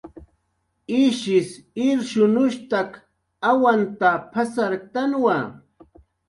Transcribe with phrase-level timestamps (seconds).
[0.99, 1.49] Ishis
[1.87, 2.89] irshunushstak
[3.51, 5.37] awanta pasarktanwa